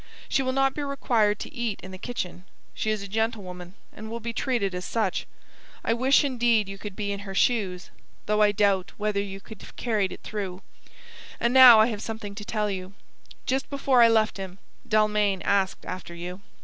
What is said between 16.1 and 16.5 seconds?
you.